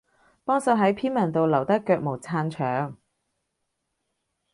[0.43, 2.97] 幫手喺篇文度留低腳毛撐場